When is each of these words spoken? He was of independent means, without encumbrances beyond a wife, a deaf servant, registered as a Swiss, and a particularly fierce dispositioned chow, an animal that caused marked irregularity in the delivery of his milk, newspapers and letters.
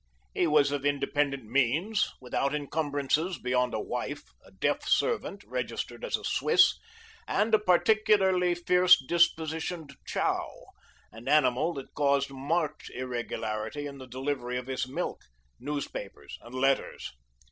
He 0.33 0.47
was 0.47 0.71
of 0.71 0.83
independent 0.83 1.43
means, 1.45 2.09
without 2.19 2.55
encumbrances 2.55 3.37
beyond 3.37 3.75
a 3.75 3.79
wife, 3.79 4.23
a 4.43 4.49
deaf 4.51 4.89
servant, 4.89 5.43
registered 5.43 6.03
as 6.03 6.17
a 6.17 6.23
Swiss, 6.23 6.79
and 7.27 7.53
a 7.53 7.59
particularly 7.59 8.55
fierce 8.55 8.99
dispositioned 8.99 9.93
chow, 10.07 10.49
an 11.11 11.27
animal 11.27 11.75
that 11.75 11.93
caused 11.93 12.31
marked 12.31 12.89
irregularity 12.89 13.85
in 13.85 13.99
the 13.99 14.07
delivery 14.07 14.57
of 14.57 14.65
his 14.65 14.87
milk, 14.87 15.21
newspapers 15.59 16.39
and 16.41 16.55
letters. 16.55 17.11